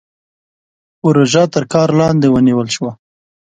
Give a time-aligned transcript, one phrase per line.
[1.01, 2.91] پروژه تر کار لاندې ونيول شوه.